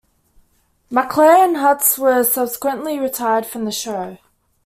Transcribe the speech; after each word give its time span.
McClure 0.89 1.27
and 1.45 1.57
Hutz 1.57 1.99
were 1.99 2.23
subsequently 2.23 2.97
retired 2.97 3.45
from 3.45 3.65
the 3.65 3.71
show. 3.71 4.17